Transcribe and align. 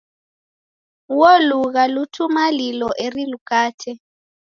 Ulo 1.15 1.35
lugha 1.47 1.83
lutumalilo 1.93 2.89
eri 3.05 3.23
lukate. 3.31 3.91